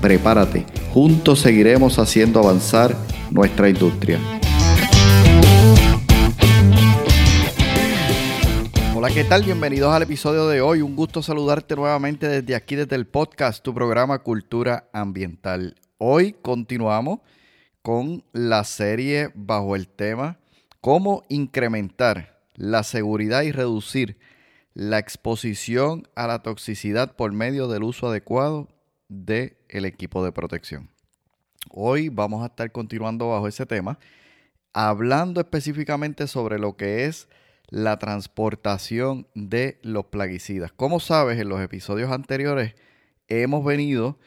Prepárate, 0.00 0.64
juntos 0.94 1.40
seguiremos 1.40 1.98
haciendo 1.98 2.40
avanzar 2.40 2.96
nuestra 3.30 3.68
industria. 3.68 4.18
Hola, 8.96 9.10
¿qué 9.10 9.24
tal? 9.24 9.42
Bienvenidos 9.42 9.92
al 9.92 10.02
episodio 10.02 10.48
de 10.48 10.62
hoy. 10.62 10.80
Un 10.80 10.96
gusto 10.96 11.22
saludarte 11.22 11.76
nuevamente 11.76 12.28
desde 12.28 12.54
aquí, 12.54 12.76
desde 12.76 12.96
el 12.96 13.06
podcast, 13.06 13.62
tu 13.62 13.74
programa 13.74 14.20
Cultura 14.20 14.88
Ambiental. 14.94 15.74
Hoy 15.98 16.34
continuamos 16.40 17.20
con 17.82 18.24
la 18.32 18.64
serie 18.64 19.30
bajo 19.34 19.76
el 19.76 19.86
tema 19.86 20.38
Cómo 20.80 21.24
incrementar 21.28 22.40
la 22.54 22.84
seguridad 22.84 23.42
y 23.42 23.52
reducir 23.52 24.18
la 24.72 24.98
exposición 24.98 26.08
a 26.14 26.26
la 26.26 26.38
toxicidad 26.38 27.16
por 27.16 27.32
medio 27.32 27.68
del 27.68 27.82
uso 27.82 28.08
adecuado 28.08 28.68
del 29.10 29.56
el 29.68 29.84
equipo 29.84 30.24
de 30.24 30.32
protección. 30.32 30.88
Hoy 31.68 32.08
vamos 32.08 32.42
a 32.42 32.46
estar 32.46 32.72
continuando 32.72 33.28
bajo 33.28 33.46
ese 33.46 33.66
tema, 33.66 33.98
hablando 34.72 35.40
específicamente 35.40 36.26
sobre 36.26 36.58
lo 36.58 36.76
que 36.76 37.04
es 37.04 37.28
la 37.68 37.98
transportación 37.98 39.26
de 39.34 39.78
los 39.82 40.06
plaguicidas. 40.06 40.72
Como 40.72 41.00
sabes, 41.00 41.38
en 41.38 41.48
los 41.48 41.60
episodios 41.60 42.10
anteriores 42.10 42.74
hemos 43.28 43.64
venido 43.64 44.18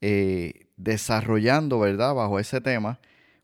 eh, 0.00 0.66
desarrollando, 0.76 1.78
¿verdad? 1.78 2.14
Bajo 2.14 2.38
ese 2.38 2.60
tema, 2.60 2.98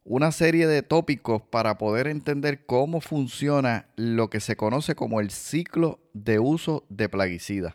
una 0.04 0.32
serie 0.32 0.66
de 0.66 0.82
tópicos 0.82 1.42
para 1.42 1.78
poder 1.78 2.06
entender 2.06 2.64
cómo 2.64 3.00
funciona 3.00 3.86
lo 3.96 4.30
que 4.30 4.40
se 4.40 4.56
conoce 4.56 4.94
como 4.94 5.20
el 5.20 5.30
ciclo 5.30 6.00
de 6.14 6.38
uso 6.38 6.84
de 6.88 7.08
plaguicidas. 7.08 7.74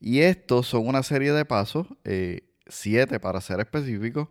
Y 0.00 0.20
estos 0.20 0.66
son 0.66 0.86
una 0.86 1.02
serie 1.02 1.32
de 1.32 1.44
pasos, 1.44 1.86
eh, 2.04 2.47
siete 2.68 3.20
para 3.20 3.40
ser 3.40 3.60
específicos, 3.60 4.28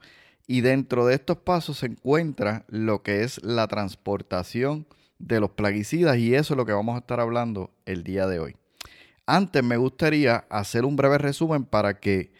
y 0.47 0.61
dentro 0.61 1.05
de 1.05 1.16
estos 1.16 1.38
pasos 1.38 1.80
se 1.80 1.88
encuentra 1.88 2.66
lo 2.69 3.03
que 3.03 3.23
es 3.23 3.44
la 3.44 3.67
transportación 3.67 4.88
de 5.19 5.39
los 5.39 5.52
plaguicidas 5.52 6.17
y 6.17 6.35
eso 6.35 6.53
es 6.53 6.57
lo 6.57 6.66
que 6.66 6.71
vamos 6.71 6.95
a 6.95 6.99
estar 6.99 7.19
hablando 7.19 7.71
el 7.85 8.03
día 8.03 8.27
de 8.27 8.39
hoy. 8.39 8.55
Antes 9.25 9.63
me 9.63 9.77
gustaría 9.77 10.45
hacer 10.49 10.85
un 10.85 10.95
breve 10.95 11.17
resumen 11.17 11.66
para 11.66 11.99
que 11.99 12.31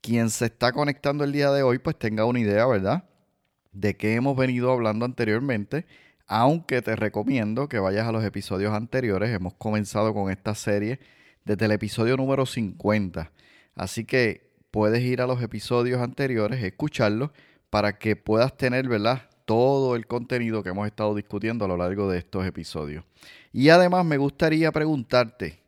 quien 0.00 0.30
se 0.30 0.46
está 0.46 0.72
conectando 0.72 1.22
el 1.22 1.32
día 1.32 1.50
de 1.52 1.62
hoy 1.62 1.78
pues 1.78 1.96
tenga 1.96 2.24
una 2.24 2.40
idea, 2.40 2.66
¿verdad? 2.66 3.04
De 3.72 3.96
qué 3.96 4.14
hemos 4.14 4.36
venido 4.36 4.72
hablando 4.72 5.04
anteriormente, 5.04 5.86
aunque 6.26 6.82
te 6.82 6.96
recomiendo 6.96 7.68
que 7.68 7.78
vayas 7.78 8.08
a 8.08 8.12
los 8.12 8.24
episodios 8.24 8.74
anteriores. 8.74 9.30
Hemos 9.30 9.54
comenzado 9.54 10.12
con 10.12 10.30
esta 10.30 10.54
serie 10.54 10.98
desde 11.44 11.66
el 11.66 11.72
episodio 11.72 12.16
número 12.16 12.46
50. 12.46 13.30
Así 13.76 14.04
que 14.04 14.53
puedes 14.74 15.04
ir 15.04 15.20
a 15.20 15.28
los 15.28 15.40
episodios 15.40 16.00
anteriores, 16.00 16.60
escucharlos, 16.60 17.30
para 17.70 17.96
que 17.96 18.16
puedas 18.16 18.56
tener, 18.56 18.88
¿verdad? 18.88 19.30
Todo 19.44 19.94
el 19.94 20.08
contenido 20.08 20.64
que 20.64 20.70
hemos 20.70 20.88
estado 20.88 21.14
discutiendo 21.14 21.64
a 21.64 21.68
lo 21.68 21.76
largo 21.76 22.10
de 22.10 22.18
estos 22.18 22.44
episodios. 22.44 23.04
Y 23.52 23.68
además 23.68 24.04
me 24.04 24.16
gustaría 24.16 24.72
preguntarte 24.72 25.62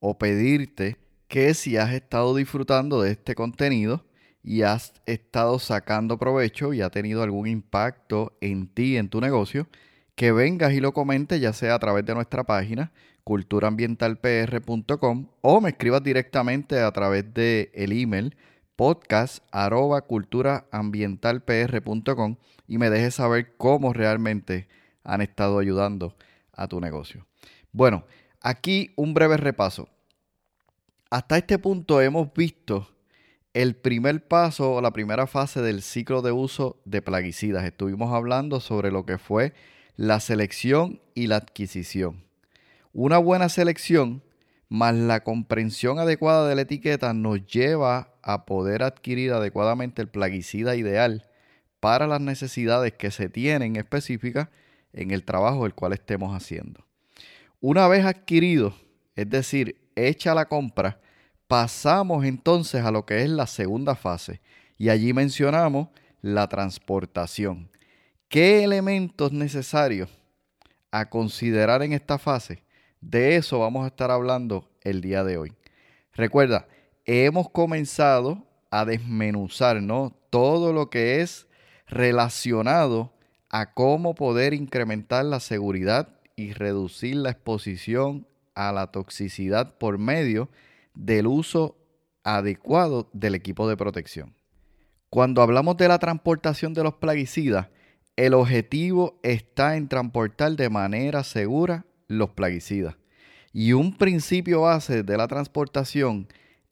o 0.00 0.18
pedirte 0.18 0.98
que 1.28 1.54
si 1.54 1.78
has 1.78 1.94
estado 1.94 2.36
disfrutando 2.36 3.00
de 3.00 3.12
este 3.12 3.34
contenido 3.34 4.04
y 4.42 4.60
has 4.60 4.92
estado 5.06 5.58
sacando 5.58 6.18
provecho 6.18 6.74
y 6.74 6.82
ha 6.82 6.90
tenido 6.90 7.22
algún 7.22 7.46
impacto 7.46 8.36
en 8.42 8.66
ti, 8.66 8.98
en 8.98 9.08
tu 9.08 9.22
negocio, 9.22 9.66
que 10.14 10.30
vengas 10.30 10.74
y 10.74 10.80
lo 10.80 10.92
comentes 10.92 11.40
ya 11.40 11.54
sea 11.54 11.76
a 11.76 11.78
través 11.78 12.04
de 12.04 12.14
nuestra 12.14 12.44
página 12.44 12.92
culturaambientalpr.com 13.24 15.26
o 15.40 15.60
me 15.60 15.70
escribas 15.70 16.02
directamente 16.02 16.80
a 16.80 16.90
través 16.92 17.34
de 17.34 17.70
el 17.74 17.92
email 17.92 18.36
podcast 18.76 19.44
culturaambientalpr.com 20.06 22.36
y 22.66 22.78
me 22.78 22.90
dejes 22.90 23.14
saber 23.14 23.54
cómo 23.56 23.92
realmente 23.92 24.68
han 25.04 25.20
estado 25.20 25.58
ayudando 25.58 26.16
a 26.52 26.68
tu 26.68 26.80
negocio. 26.80 27.26
Bueno, 27.72 28.04
aquí 28.40 28.92
un 28.96 29.14
breve 29.14 29.36
repaso. 29.36 29.88
Hasta 31.10 31.36
este 31.36 31.58
punto 31.58 32.00
hemos 32.00 32.32
visto 32.32 32.88
el 33.52 33.76
primer 33.76 34.26
paso 34.26 34.74
o 34.74 34.80
la 34.80 34.92
primera 34.92 35.26
fase 35.26 35.60
del 35.60 35.82
ciclo 35.82 36.22
de 36.22 36.32
uso 36.32 36.80
de 36.84 37.02
plaguicidas. 37.02 37.64
Estuvimos 37.64 38.12
hablando 38.12 38.60
sobre 38.60 38.90
lo 38.90 39.04
que 39.04 39.18
fue 39.18 39.52
la 39.96 40.20
selección 40.20 41.00
y 41.14 41.26
la 41.26 41.36
adquisición. 41.36 42.24
Una 42.94 43.16
buena 43.16 43.48
selección 43.48 44.22
más 44.68 44.94
la 44.94 45.24
comprensión 45.24 45.98
adecuada 45.98 46.46
de 46.46 46.54
la 46.54 46.62
etiqueta 46.62 47.14
nos 47.14 47.46
lleva 47.46 48.12
a 48.20 48.44
poder 48.44 48.82
adquirir 48.82 49.32
adecuadamente 49.32 50.02
el 50.02 50.08
plaguicida 50.08 50.76
ideal 50.76 51.26
para 51.80 52.06
las 52.06 52.20
necesidades 52.20 52.92
que 52.92 53.10
se 53.10 53.30
tienen 53.30 53.76
específicas 53.76 54.48
en 54.92 55.10
el 55.10 55.24
trabajo 55.24 55.64
el 55.64 55.74
cual 55.74 55.94
estemos 55.94 56.36
haciendo. 56.36 56.84
Una 57.60 57.88
vez 57.88 58.04
adquirido, 58.04 58.74
es 59.16 59.30
decir, 59.30 59.80
hecha 59.96 60.34
la 60.34 60.46
compra, 60.46 61.00
pasamos 61.46 62.26
entonces 62.26 62.84
a 62.84 62.90
lo 62.90 63.06
que 63.06 63.22
es 63.22 63.30
la 63.30 63.46
segunda 63.46 63.94
fase 63.94 64.42
y 64.76 64.90
allí 64.90 65.14
mencionamos 65.14 65.88
la 66.20 66.46
transportación. 66.46 67.70
¿Qué 68.28 68.64
elementos 68.64 69.32
necesarios 69.32 70.10
a 70.90 71.08
considerar 71.08 71.82
en 71.82 71.94
esta 71.94 72.18
fase? 72.18 72.62
De 73.02 73.34
eso 73.34 73.58
vamos 73.58 73.84
a 73.84 73.88
estar 73.88 74.12
hablando 74.12 74.70
el 74.80 75.00
día 75.00 75.24
de 75.24 75.36
hoy. 75.36 75.52
Recuerda, 76.14 76.68
hemos 77.04 77.50
comenzado 77.50 78.46
a 78.70 78.84
desmenuzar 78.84 79.82
¿no? 79.82 80.16
todo 80.30 80.72
lo 80.72 80.88
que 80.88 81.20
es 81.20 81.48
relacionado 81.88 83.12
a 83.50 83.74
cómo 83.74 84.14
poder 84.14 84.54
incrementar 84.54 85.24
la 85.24 85.40
seguridad 85.40 86.08
y 86.36 86.52
reducir 86.52 87.16
la 87.16 87.30
exposición 87.30 88.26
a 88.54 88.70
la 88.70 88.92
toxicidad 88.92 89.76
por 89.78 89.98
medio 89.98 90.48
del 90.94 91.26
uso 91.26 91.76
adecuado 92.22 93.10
del 93.12 93.34
equipo 93.34 93.68
de 93.68 93.76
protección. 93.76 94.32
Cuando 95.10 95.42
hablamos 95.42 95.76
de 95.76 95.88
la 95.88 95.98
transportación 95.98 96.72
de 96.72 96.84
los 96.84 96.94
plaguicidas, 96.94 97.68
el 98.14 98.32
objetivo 98.32 99.18
está 99.24 99.76
en 99.76 99.88
transportar 99.88 100.52
de 100.52 100.70
manera 100.70 101.24
segura 101.24 101.84
los 102.18 102.30
plaguicidas. 102.30 102.96
Y 103.52 103.72
un 103.72 103.96
principio 103.96 104.62
base 104.62 105.02
de 105.02 105.16
la 105.16 105.28
transportación 105.28 106.28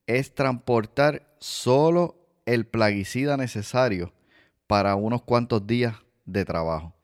es 0.06 0.34
transportar 0.34 1.34
solo 1.38 2.16
el 2.46 2.66
plaguicida 2.66 3.36
necesario 3.36 4.12
para 4.66 4.94
unos 4.94 5.22
cuantos 5.22 5.66
días 5.66 5.96
de 6.24 6.44
trabajo. 6.44 6.94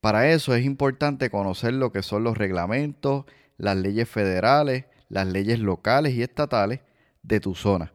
Para 0.00 0.30
eso 0.30 0.54
es 0.54 0.64
importante 0.64 1.30
conocer 1.30 1.74
lo 1.74 1.90
que 1.90 2.02
son 2.02 2.22
los 2.22 2.38
reglamentos, 2.38 3.24
las 3.56 3.76
leyes 3.76 4.08
federales, 4.08 4.84
las 5.08 5.26
leyes 5.26 5.58
locales 5.58 6.14
y 6.14 6.22
estatales 6.22 6.80
de 7.22 7.40
tu 7.40 7.54
zona. 7.54 7.92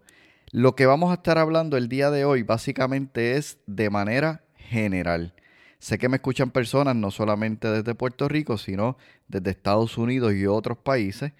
Lo 0.52 0.76
que 0.76 0.86
vamos 0.86 1.12
a 1.12 1.16
estar 1.16 1.38
hablando 1.38 1.78
el 1.78 1.88
día 1.88 2.12
de 2.12 2.26
hoy 2.26 2.44
básicamente 2.44 3.38
es 3.38 3.60
de 3.68 3.90
manera 3.90 4.44
general. 4.56 5.34
Sé 5.82 5.98
que 5.98 6.10
me 6.10 6.18
escuchan 6.18 6.52
personas 6.52 6.96
no 6.96 7.10
solamente 7.10 7.68
desde 7.68 7.96
Puerto 7.96 8.28
Rico, 8.28 8.60
sino 8.60 8.98
desde 9.28 9.50
Estados 9.50 9.98
Unidos 9.98 10.36
y 10.36 10.46
otros 10.46 10.78
países. 10.78 11.34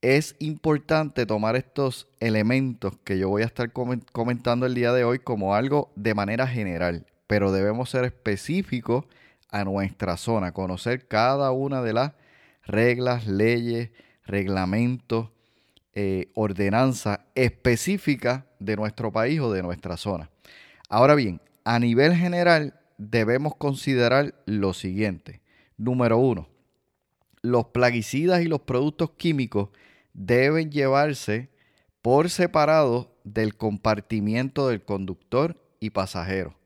Es 0.00 0.36
importante 0.38 1.26
tomar 1.26 1.54
estos 1.54 2.08
elementos 2.18 2.96
que 3.04 3.18
yo 3.18 3.28
voy 3.28 3.42
a 3.42 3.44
estar 3.44 3.72
comentando 3.72 4.64
el 4.64 4.74
día 4.74 4.94
de 4.94 5.04
hoy 5.04 5.18
como 5.18 5.54
algo 5.54 5.92
de 5.96 6.14
manera 6.14 6.46
general, 6.46 7.04
pero 7.26 7.52
debemos 7.52 7.90
ser 7.90 8.06
específicos 8.06 9.04
a 9.50 9.64
nuestra 9.64 10.16
zona, 10.16 10.52
conocer 10.52 11.06
cada 11.06 11.52
una 11.52 11.82
de 11.82 11.92
las 11.92 12.12
reglas, 12.64 13.26
leyes, 13.26 13.90
reglamentos, 14.24 15.28
eh, 15.92 16.30
ordenanza 16.32 17.26
específica 17.34 18.46
de 18.60 18.76
nuestro 18.76 19.12
país 19.12 19.40
o 19.40 19.52
de 19.52 19.62
nuestra 19.62 19.98
zona. 19.98 20.30
Ahora 20.88 21.14
bien, 21.14 21.42
a 21.64 21.78
nivel 21.78 22.16
general 22.16 22.80
debemos 23.10 23.56
considerar 23.56 24.34
lo 24.46 24.74
siguiente. 24.74 25.40
Número 25.76 26.18
uno, 26.18 26.48
los 27.42 27.66
plaguicidas 27.66 28.42
y 28.42 28.46
los 28.46 28.60
productos 28.60 29.10
químicos 29.16 29.70
deben 30.12 30.70
llevarse 30.70 31.50
por 32.02 32.30
separado 32.30 33.16
del 33.24 33.56
compartimiento 33.56 34.68
del 34.68 34.84
conductor 34.84 35.56
y 35.80 35.90
pasajero. 35.90 36.56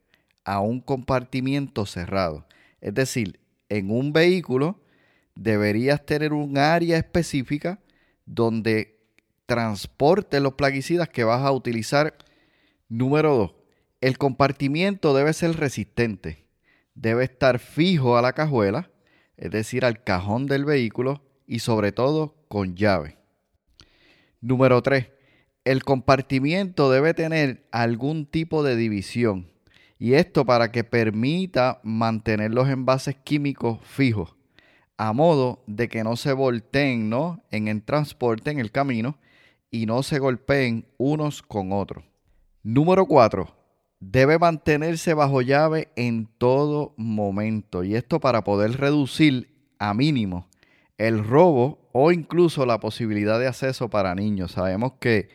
a 0.44 0.60
un 0.60 0.80
compartimiento 0.80 1.84
cerrado. 1.84 2.46
Es 2.80 2.94
decir, 2.94 3.38
en 3.68 3.90
un 3.90 4.14
vehículo 4.14 4.80
deberías 5.34 6.06
tener 6.06 6.32
un 6.32 6.56
área 6.56 6.96
específica 6.96 7.80
donde 8.24 8.98
transporte 9.44 10.40
los 10.40 10.54
plaguicidas 10.54 11.10
que 11.10 11.24
vas 11.24 11.42
a 11.42 11.52
utilizar. 11.52 12.16
Número 12.88 13.36
2. 13.36 13.57
El 14.00 14.16
compartimiento 14.16 15.12
debe 15.14 15.32
ser 15.32 15.56
resistente. 15.56 16.46
Debe 16.94 17.24
estar 17.24 17.58
fijo 17.58 18.16
a 18.16 18.22
la 18.22 18.32
cajuela, 18.32 18.90
es 19.36 19.50
decir, 19.50 19.84
al 19.84 20.04
cajón 20.04 20.46
del 20.46 20.64
vehículo 20.64 21.22
y 21.46 21.60
sobre 21.60 21.92
todo 21.92 22.36
con 22.48 22.76
llave. 22.76 23.18
Número 24.40 24.82
3. 24.82 25.08
El 25.64 25.84
compartimiento 25.84 26.90
debe 26.90 27.12
tener 27.12 27.66
algún 27.72 28.26
tipo 28.26 28.62
de 28.62 28.76
división 28.76 29.50
y 29.98 30.14
esto 30.14 30.46
para 30.46 30.70
que 30.70 30.84
permita 30.84 31.80
mantener 31.82 32.52
los 32.52 32.68
envases 32.68 33.16
químicos 33.16 33.80
fijos 33.82 34.34
a 34.96 35.12
modo 35.12 35.62
de 35.66 35.88
que 35.88 36.02
no 36.04 36.16
se 36.16 36.32
volteen 36.32 37.08
¿no? 37.08 37.42
en 37.50 37.68
el 37.68 37.82
transporte, 37.82 38.50
en 38.50 38.58
el 38.58 38.72
camino, 38.72 39.16
y 39.70 39.86
no 39.86 40.02
se 40.02 40.18
golpeen 40.18 40.86
unos 40.98 41.40
con 41.40 41.72
otros. 41.72 42.04
Número 42.64 43.06
4. 43.06 43.57
Debe 44.00 44.38
mantenerse 44.38 45.14
bajo 45.14 45.42
llave 45.42 45.88
en 45.96 46.28
todo 46.38 46.94
momento. 46.96 47.82
Y 47.84 47.96
esto 47.96 48.20
para 48.20 48.44
poder 48.44 48.78
reducir 48.78 49.50
a 49.78 49.94
mínimo 49.94 50.48
el 50.98 51.24
robo 51.24 51.88
o 51.92 52.12
incluso 52.12 52.66
la 52.66 52.80
posibilidad 52.80 53.38
de 53.38 53.46
acceso 53.46 53.88
para 53.88 54.14
niños. 54.14 54.52
Sabemos 54.52 54.94
que 55.00 55.28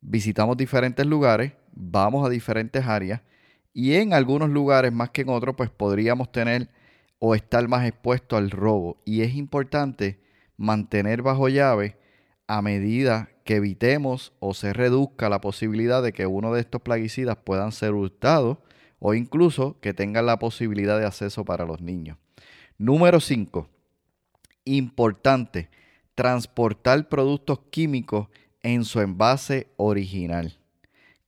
visitamos 0.00 0.56
diferentes 0.56 1.06
lugares, 1.06 1.52
vamos 1.72 2.26
a 2.26 2.28
diferentes 2.28 2.86
áreas 2.86 3.22
y 3.72 3.94
en 3.94 4.12
algunos 4.12 4.50
lugares 4.50 4.92
más 4.92 5.10
que 5.10 5.22
en 5.22 5.28
otros 5.28 5.54
pues 5.56 5.70
podríamos 5.70 6.32
tener 6.32 6.68
o 7.18 7.34
estar 7.34 7.66
más 7.68 7.86
expuesto 7.86 8.36
al 8.36 8.50
robo. 8.50 9.00
Y 9.04 9.22
es 9.22 9.34
importante 9.34 10.20
mantener 10.56 11.22
bajo 11.22 11.48
llave 11.48 11.96
a 12.46 12.62
medida 12.62 13.30
que 13.46 13.56
evitemos 13.56 14.34
o 14.40 14.52
se 14.52 14.74
reduzca 14.74 15.30
la 15.30 15.40
posibilidad 15.40 16.02
de 16.02 16.12
que 16.12 16.26
uno 16.26 16.52
de 16.52 16.60
estos 16.60 16.82
plaguicidas 16.82 17.38
puedan 17.38 17.72
ser 17.72 17.94
hurtados 17.94 18.58
o 18.98 19.14
incluso 19.14 19.80
que 19.80 19.94
tengan 19.94 20.26
la 20.26 20.38
posibilidad 20.38 20.98
de 20.98 21.06
acceso 21.06 21.46
para 21.46 21.64
los 21.64 21.80
niños. 21.80 22.18
Número 22.76 23.20
5. 23.20 23.70
Importante, 24.64 25.70
transportar 26.14 27.08
productos 27.08 27.60
químicos 27.70 28.28
en 28.62 28.84
su 28.84 29.00
envase 29.00 29.68
original, 29.76 30.58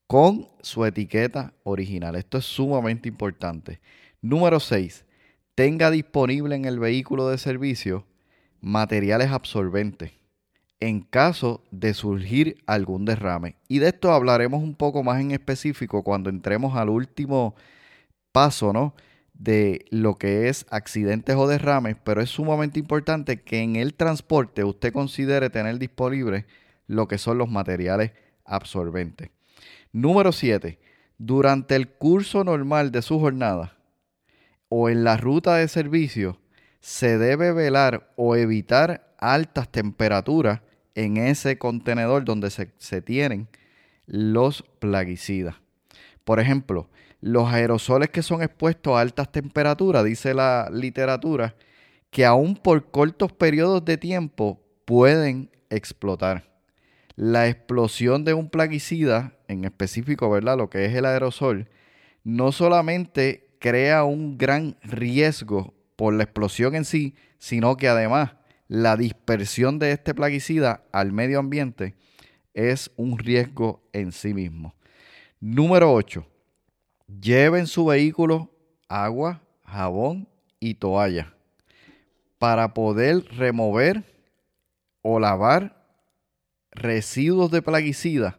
con 0.07 0.49
su 0.61 0.85
etiqueta 0.85 1.55
original. 1.63 2.17
Esto 2.17 2.37
es 2.37 2.45
sumamente 2.45 3.09
importante. 3.09 3.81
Número 4.21 4.61
6 4.61 5.07
tenga 5.55 5.91
disponible 5.91 6.55
en 6.55 6.67
el 6.67 6.79
vehículo 6.79 7.29
de 7.29 7.37
servicio 7.37 8.07
materiales 8.61 9.33
absorbentes 9.33 10.13
en 10.81 11.01
caso 11.01 11.65
de 11.71 11.95
surgir 11.95 12.63
algún 12.67 13.05
derrame. 13.05 13.57
Y 13.69 13.79
de 13.79 13.89
esto 13.89 14.13
hablaremos 14.13 14.63
un 14.63 14.75
poco 14.75 15.03
más 15.03 15.21
en 15.21 15.33
específico 15.33 16.03
cuando 16.03 16.31
entremos 16.31 16.77
al 16.77 16.89
último 16.89 17.55
paso, 18.33 18.73
¿no? 18.73 18.95
De 19.35 19.85
lo 19.91 20.17
que 20.17 20.49
es 20.49 20.67
accidentes 20.71 21.37
o 21.37 21.47
derrames, 21.47 21.97
pero 22.03 22.21
es 22.21 22.31
sumamente 22.31 22.79
importante 22.79 23.43
que 23.43 23.61
en 23.61 23.77
el 23.77 23.95
transporte 23.95 24.65
usted 24.65 24.93
considere 24.93 25.51
tener 25.51 25.79
disponible 25.79 26.47
lo 26.87 27.07
que 27.09 27.19
son 27.19 27.39
los 27.39 27.49
materiales 27.49 28.13
absorbentes. 28.45 29.31
Número 29.93 30.33
7. 30.33 30.79
Durante 31.19 31.77
el 31.77 31.89
curso 31.89 32.45
normal 32.45 32.93
de 32.93 33.03
su 33.03 33.19
jornada, 33.19 33.77
o 34.69 34.89
en 34.89 35.05
la 35.05 35.17
ruta 35.17 35.57
de 35.57 35.69
servicio, 35.69 36.39
se 36.81 37.19
debe 37.19 37.53
velar 37.53 38.13
o 38.17 38.37
evitar 38.37 39.15
altas 39.19 39.69
temperaturas 39.71 40.61
en 40.99 41.17
ese 41.17 41.59
contenedor 41.59 42.25
donde 42.25 42.51
se, 42.51 43.03
tienen 43.03 43.47
los 44.07 44.65
plaguicidas. 44.81 45.55
Por 46.25 46.41
ejemplo, 46.41 46.91
los 47.21 47.53
aerosoles 47.53 48.11
que 48.11 48.21
son 48.21 48.43
expuestos 48.43 48.97
a 48.97 49.01
altas 49.01 49.31
temperaturas, 49.31 50.05
dice 50.05 50.35
la 50.35 50.69
literatura, 50.73 51.55
que 52.11 52.25
aún 52.25 52.57
por 52.57 52.91
cortos 52.91 53.33
periodos 53.33 53.85
de 53.85 53.97
tiempo 53.97 54.61
pueden 54.85 55.51
explotar. 55.71 56.51
La 57.15 57.49
explosión 57.49 58.25
de 58.25 58.35
un 58.35 58.51
plaguicida, 58.51 59.35
en 59.47 59.65
específico, 59.65 60.29
¿verdad? 60.29 60.57
Lo 60.57 60.69
que 60.69 60.85
es 60.85 60.95
el 60.97 61.05
aerosol, 61.05 61.69
no 62.25 62.51
solamente 62.51 63.51
crea 63.61 64.03
un 64.03 64.37
gran 64.37 64.77
riesgo 64.83 65.75
por 65.95 66.13
la 66.13 66.25
explosión 66.25 66.75
en 66.75 66.85
sí, 66.85 67.15
sino 67.39 67.77
que 67.77 67.87
además 67.87 68.33
la 68.69 68.97
dispersión 68.97 69.79
de 69.79 69.93
este 69.93 70.15
plaguicida 70.15 70.85
al 70.93 71.13
medio 71.13 71.39
ambiente 71.39 71.97
es 72.53 72.91
un 72.97 73.19
riesgo 73.19 73.83
en 73.93 74.13
sí 74.13 74.35
mismo. 74.35 74.75
Número 75.41 75.93
8. 75.93 76.27
Lleve 77.21 77.59
en 77.59 77.67
su 77.67 77.87
vehículo 77.87 78.51
agua, 78.89 79.43
jabón 79.65 80.29
y 80.61 80.75
toalla 80.75 81.35
para 82.39 82.75
poder 82.75 83.25
remover 83.37 84.05
o 85.03 85.19
lavar 85.19 85.85
residuos 86.71 87.51
de 87.51 87.63
plaguicida 87.63 88.39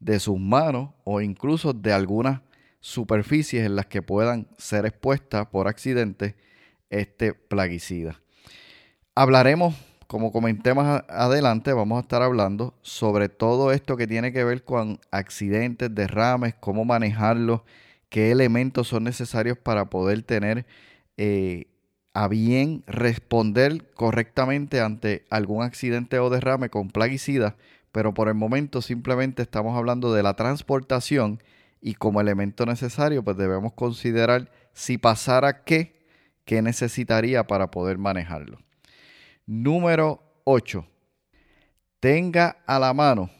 de 0.00 0.18
sus 0.18 0.38
manos 0.38 0.90
o 1.04 1.20
incluso 1.20 1.72
de 1.72 1.92
algunas 1.92 2.40
superficies 2.80 3.64
en 3.64 3.76
las 3.76 3.86
que 3.86 4.02
puedan 4.02 4.48
ser 4.58 4.84
expuestas 4.86 5.46
por 5.46 5.68
accidente 5.68 6.34
este 6.90 7.32
plaguicida. 7.32 8.20
Hablaremos, 9.14 9.74
como 10.06 10.32
comenté 10.32 10.72
más 10.72 11.04
adelante, 11.06 11.74
vamos 11.74 11.98
a 11.98 12.00
estar 12.00 12.22
hablando 12.22 12.72
sobre 12.80 13.28
todo 13.28 13.70
esto 13.70 13.98
que 13.98 14.06
tiene 14.06 14.32
que 14.32 14.42
ver 14.42 14.64
con 14.64 15.00
accidentes, 15.10 15.94
derrames, 15.94 16.54
cómo 16.54 16.86
manejarlos, 16.86 17.60
qué 18.08 18.30
elementos 18.30 18.88
son 18.88 19.04
necesarios 19.04 19.58
para 19.58 19.90
poder 19.90 20.22
tener 20.22 20.64
eh, 21.18 21.66
a 22.14 22.26
bien 22.26 22.84
responder 22.86 23.92
correctamente 23.92 24.80
ante 24.80 25.26
algún 25.28 25.62
accidente 25.62 26.18
o 26.18 26.30
derrame 26.30 26.70
con 26.70 26.88
plaguicida, 26.88 27.56
pero 27.92 28.14
por 28.14 28.28
el 28.28 28.34
momento 28.34 28.80
simplemente 28.80 29.42
estamos 29.42 29.76
hablando 29.76 30.14
de 30.14 30.22
la 30.22 30.36
transportación 30.36 31.42
y 31.82 31.96
como 31.96 32.22
elemento 32.22 32.64
necesario, 32.64 33.22
pues 33.22 33.36
debemos 33.36 33.74
considerar 33.74 34.50
si 34.72 34.96
pasara 34.96 35.64
qué, 35.64 36.00
qué 36.46 36.62
necesitaría 36.62 37.46
para 37.46 37.70
poder 37.70 37.98
manejarlo. 37.98 38.58
Número 39.46 40.22
8. 40.44 40.86
Tenga 42.00 42.62
a 42.66 42.78
la 42.78 42.94
mano 42.94 43.30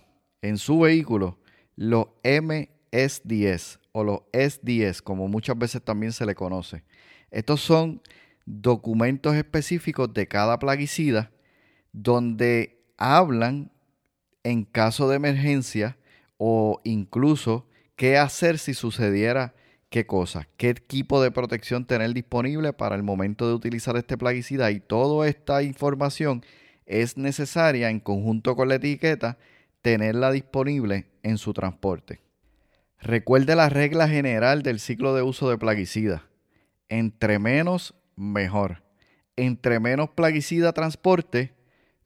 en 0.40 0.58
su 0.58 0.80
vehículo 0.80 1.38
los 1.76 2.06
MS-10 2.24 3.78
o 3.92 4.04
los 4.04 4.20
S10, 4.32 5.00
como 5.02 5.28
muchas 5.28 5.56
veces 5.56 5.82
también 5.82 6.12
se 6.12 6.26
le 6.26 6.34
conoce. 6.34 6.82
Estos 7.30 7.60
son 7.60 8.02
documentos 8.44 9.34
específicos 9.34 10.12
de 10.12 10.26
cada 10.26 10.58
plaguicida 10.58 11.30
donde 11.92 12.84
hablan 12.96 13.70
en 14.42 14.64
caso 14.64 15.08
de 15.08 15.16
emergencia 15.16 15.96
o 16.36 16.80
incluso 16.84 17.68
qué 17.94 18.18
hacer 18.18 18.58
si 18.58 18.74
sucediera 18.74 19.54
qué 19.92 20.06
cosa, 20.06 20.48
qué 20.56 20.70
equipo 20.70 21.22
de 21.22 21.30
protección 21.30 21.84
tener 21.84 22.14
disponible 22.14 22.72
para 22.72 22.96
el 22.96 23.02
momento 23.02 23.46
de 23.46 23.52
utilizar 23.52 23.94
este 23.98 24.16
plaguicida 24.16 24.70
y 24.70 24.80
toda 24.80 25.28
esta 25.28 25.62
información 25.62 26.42
es 26.86 27.18
necesaria 27.18 27.90
en 27.90 28.00
conjunto 28.00 28.56
con 28.56 28.70
la 28.70 28.76
etiqueta 28.76 29.36
tenerla 29.82 30.32
disponible 30.32 31.08
en 31.22 31.36
su 31.36 31.52
transporte. 31.52 32.22
Recuerde 33.00 33.54
la 33.54 33.68
regla 33.68 34.08
general 34.08 34.62
del 34.62 34.80
ciclo 34.80 35.14
de 35.14 35.20
uso 35.20 35.50
de 35.50 35.58
plaguicida. 35.58 36.26
Entre 36.88 37.38
menos, 37.38 37.94
mejor. 38.16 38.82
Entre 39.36 39.78
menos 39.78 40.08
plaguicida 40.08 40.72
transporte, 40.72 41.52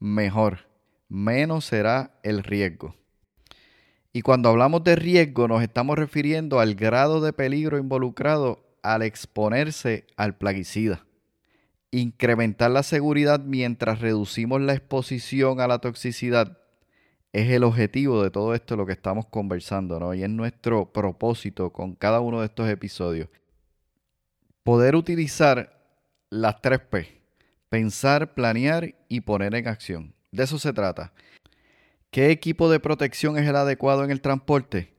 mejor. 0.01 0.69
Menos 1.09 1.67
será 1.67 2.19
el 2.25 2.43
riesgo. 2.43 2.97
Y 4.17 4.23
cuando 4.23 4.49
hablamos 4.49 4.83
de 4.83 4.97
riesgo 4.97 5.47
nos 5.47 5.63
estamos 5.63 5.99
refiriendo 5.99 6.59
al 6.59 6.75
grado 6.75 7.21
de 7.21 7.35
peligro 7.35 7.77
involucrado 7.77 8.65
al 8.83 9.03
exponerse 9.03 10.07
al 10.17 10.39
plaguicida. 10.39 11.05
Incrementar 11.91 12.71
la 12.71 12.83
seguridad 12.83 13.41
mientras 13.41 14.01
reducimos 14.01 14.63
la 14.63 14.73
exposición 14.73 15.61
a 15.61 15.69
la 15.69 15.81
toxicidad 15.81 16.57
es 17.35 17.51
el 17.51 17.63
objetivo 17.63 18.23
de 18.23 18.31
todo 18.31 18.55
esto 18.55 18.75
lo 18.75 18.87
que 18.87 18.95
estamos 18.95 19.27
conversando, 19.27 20.01
¿no? 20.01 20.15
Y 20.15 20.23
es 20.23 20.31
nuestro 20.31 20.95
propósito 20.95 21.71
con 21.71 21.95
cada 21.95 22.21
uno 22.21 22.41
de 22.41 22.47
estos 22.47 22.71
episodios. 22.71 23.29
Poder 24.63 24.97
utilizar 24.97 25.79
las 26.31 26.63
tres 26.63 26.81
P. 26.81 27.21
Pensar, 27.69 28.33
planear 28.33 28.95
y 29.11 29.21
poner 29.21 29.55
en 29.55 29.69
acción. 29.69 30.15
De 30.33 30.45
eso 30.45 30.59
se 30.59 30.73
trata. 30.73 31.13
¿Qué 32.11 32.31
equipo 32.31 32.71
de 32.71 32.81
protección 32.81 33.39
es 33.39 33.49
el 33.49 33.57
adecuado 33.57 34.05
en 34.05 34.11
el 34.11 34.21
transporte? 34.21 34.95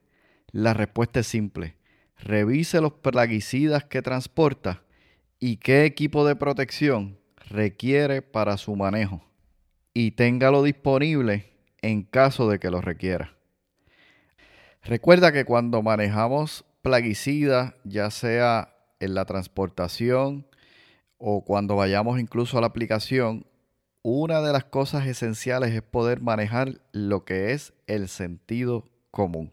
La 0.52 0.74
respuesta 0.74 1.22
es 1.22 1.28
simple. 1.28 1.76
revise 2.20 2.82
los 2.82 2.94
plaguicidas 2.94 3.84
que 3.86 4.02
transporta 4.02 4.84
y 5.40 5.58
qué 5.58 5.86
equipo 5.86 6.26
de 6.26 6.36
protección 6.36 7.20
requiere 7.50 8.24
para 8.24 8.58
su 8.58 8.76
manejo 8.76 9.24
y 9.94 10.12
téngalo 10.12 10.62
disponible 10.62 11.54
en 11.82 12.04
caso 12.04 12.50
de 12.50 12.60
que 12.60 12.70
lo 12.70 12.82
requiera. 12.82 13.36
Recuerda 14.84 15.32
que 15.32 15.44
cuando 15.44 15.82
manejamos 15.82 16.66
plaguicidas, 16.82 17.74
ya 17.84 18.12
sea 18.12 18.76
en 19.00 19.16
la 19.16 19.26
transportación 19.26 20.48
o 21.18 21.44
cuando 21.44 21.76
vayamos 21.76 22.20
incluso 22.20 22.58
a 22.58 22.62
la 22.62 22.68
aplicación, 22.68 23.46
una 24.10 24.40
de 24.40 24.54
las 24.54 24.64
cosas 24.64 25.06
esenciales 25.06 25.74
es 25.74 25.82
poder 25.82 26.22
manejar 26.22 26.80
lo 26.94 27.26
que 27.26 27.52
es 27.52 27.74
el 27.88 28.08
sentido 28.08 28.86
común. 29.12 29.52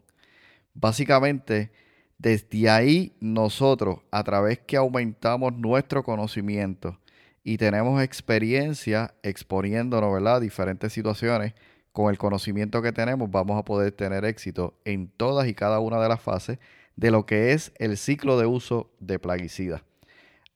Básicamente, 0.73 1.73
desde 2.19 2.69
ahí 2.69 3.17
nosotros, 3.19 3.99
a 4.11 4.23
través 4.23 4.59
que 4.59 4.77
aumentamos 4.77 5.51
nuestro 5.57 6.03
conocimiento 6.03 6.97
y 7.43 7.57
tenemos 7.57 8.01
experiencia 8.01 9.13
exponiéndonos 9.23 10.25
a 10.25 10.39
diferentes 10.39 10.93
situaciones, 10.93 11.53
con 11.91 12.09
el 12.09 12.17
conocimiento 12.17 12.81
que 12.81 12.93
tenemos 12.93 13.29
vamos 13.29 13.59
a 13.59 13.65
poder 13.65 13.91
tener 13.91 14.23
éxito 14.23 14.79
en 14.85 15.09
todas 15.09 15.49
y 15.49 15.53
cada 15.53 15.81
una 15.81 16.01
de 16.01 16.07
las 16.07 16.21
fases 16.21 16.59
de 16.95 17.11
lo 17.11 17.25
que 17.25 17.51
es 17.51 17.73
el 17.75 17.97
ciclo 17.97 18.39
de 18.39 18.45
uso 18.45 18.89
de 19.01 19.19
plaguicidas. 19.19 19.81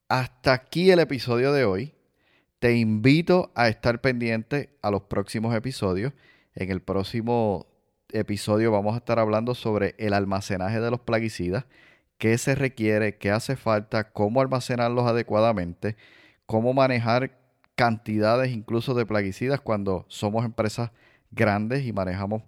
Hasta 0.08 0.54
aquí 0.54 0.90
el 0.90 1.00
episodio 1.00 1.52
de 1.52 1.66
hoy. 1.66 1.99
Te 2.60 2.76
invito 2.76 3.54
a 3.56 3.70
estar 3.70 4.02
pendiente 4.02 4.70
a 4.82 4.92
los 4.92 5.04
próximos 5.04 5.56
episodios. 5.56 6.12
En 6.56 6.72
el 6.72 6.82
próximo 6.82 7.68
episodio 8.12 8.70
vamos 8.70 8.96
a 8.96 8.98
estar 8.98 9.18
hablando 9.18 9.56
sobre 9.56 9.96
el 9.98 10.14
almacenaje 10.14 10.82
de 10.82 10.92
los 10.92 11.00
plaguicidas, 11.00 11.66
qué 12.18 12.38
se 12.38 12.56
requiere, 12.56 13.18
qué 13.18 13.32
hace 13.32 13.56
falta, 13.56 14.12
cómo 14.12 14.42
almacenarlos 14.42 15.08
adecuadamente, 15.08 15.96
cómo 16.46 16.74
manejar 16.74 17.40
cantidades 17.76 18.52
incluso 18.52 18.94
de 18.94 19.06
plaguicidas 19.06 19.62
cuando 19.62 20.06
somos 20.10 20.44
empresas 20.44 20.92
grandes 21.32 21.86
y 21.86 21.94
manejamos 21.94 22.44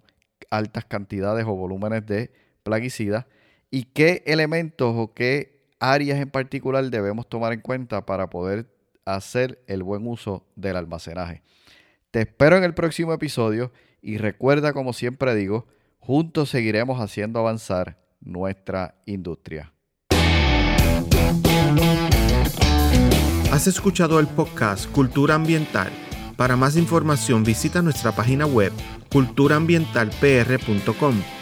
altas 0.50 0.84
cantidades 0.84 1.46
o 1.46 1.54
volúmenes 1.54 2.04
de 2.04 2.30
plaguicidas 2.64 3.24
y 3.70 3.84
qué 3.84 4.22
elementos 4.26 4.92
o 4.94 5.14
qué 5.14 5.62
áreas 5.80 6.20
en 6.20 6.28
particular 6.28 6.84
debemos 6.90 7.26
tomar 7.30 7.54
en 7.54 7.60
cuenta 7.60 8.04
para 8.04 8.28
poder 8.28 8.66
hacer 9.04 9.62
el 9.66 9.82
buen 9.82 10.06
uso 10.06 10.46
del 10.56 10.76
almacenaje. 10.76 11.42
Te 12.10 12.20
espero 12.20 12.56
en 12.56 12.64
el 12.64 12.74
próximo 12.74 13.12
episodio 13.12 13.72
y 14.00 14.18
recuerda, 14.18 14.72
como 14.72 14.92
siempre 14.92 15.34
digo, 15.34 15.66
juntos 15.98 16.50
seguiremos 16.50 17.00
haciendo 17.00 17.38
avanzar 17.38 17.98
nuestra 18.20 18.96
industria. 19.06 19.72
Has 23.50 23.66
escuchado 23.66 24.18
el 24.18 24.28
podcast 24.28 24.90
Cultura 24.90 25.34
Ambiental. 25.34 25.90
Para 26.36 26.56
más 26.56 26.76
información 26.76 27.44
visita 27.44 27.82
nuestra 27.82 28.12
página 28.12 28.46
web 28.46 28.72
culturaambientalpr.com. 29.10 31.41